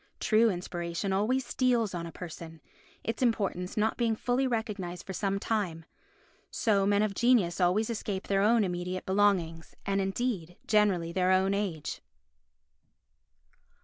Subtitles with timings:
[0.19, 2.59] True inspiration always steals on a person;
[3.03, 5.85] its importance not being fully recognised for some time.
[6.49, 11.53] So men of genius always escape their own immediate belongings, and indeed generally their own
[11.53, 12.01] age.